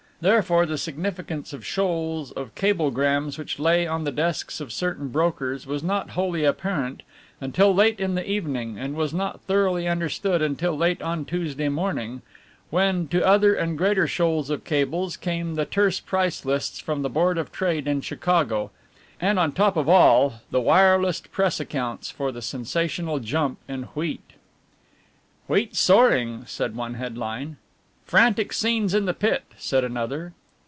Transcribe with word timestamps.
Therefore 0.21 0.67
the 0.67 0.77
significance 0.77 1.51
of 1.51 1.65
shoals 1.65 2.31
of 2.33 2.53
cablegrams 2.53 3.39
which 3.39 3.57
lay 3.57 3.87
on 3.87 4.03
the 4.03 4.11
desks 4.11 4.61
of 4.61 4.71
certain 4.71 5.07
brokers 5.07 5.65
was 5.65 5.81
not 5.81 6.11
wholly 6.11 6.45
apparent 6.45 7.01
until 7.39 7.73
late 7.73 7.99
in 7.99 8.13
the 8.13 8.29
evening, 8.29 8.77
and 8.77 8.93
was 8.93 9.15
not 9.15 9.41
thoroughly 9.41 9.87
understood 9.87 10.39
until 10.43 10.77
late 10.77 11.01
on 11.01 11.25
Tuesday 11.25 11.69
morning, 11.69 12.21
when 12.69 13.07
to 13.07 13.25
other 13.25 13.55
and 13.55 13.79
greater 13.79 14.05
shoals 14.05 14.51
of 14.51 14.63
cables 14.63 15.17
came 15.17 15.55
the 15.55 15.65
terse 15.65 15.99
price 15.99 16.45
lists 16.45 16.79
from 16.79 17.01
the 17.01 17.09
Board 17.09 17.39
of 17.39 17.51
Trade 17.51 17.87
in 17.87 17.99
Chicago, 18.01 18.69
and 19.19 19.39
on 19.39 19.51
top 19.51 19.75
of 19.75 19.89
all 19.89 20.41
the 20.51 20.61
wirelessed 20.61 21.31
Press 21.31 21.59
accounts 21.59 22.11
for 22.11 22.31
the 22.31 22.43
sensational 22.43 23.17
jump 23.17 23.57
in 23.67 23.85
wheat. 23.95 24.33
"Wheat 25.47 25.75
soaring," 25.75 26.43
said 26.45 26.75
one 26.75 26.93
headline. 26.93 27.57
"Frantic 28.03 28.51
scenes 28.51 28.93
in 28.93 29.05
the 29.05 29.13
Pit," 29.13 29.43
said 29.57 29.85
another. 29.85 30.33